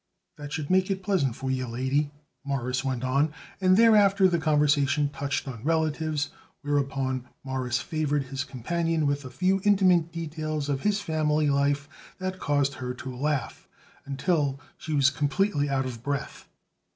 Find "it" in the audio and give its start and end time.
0.89-1.03